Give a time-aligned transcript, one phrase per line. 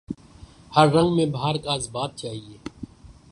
[0.71, 2.57] ہر رنگ میں بہار کا اثبات چاہیے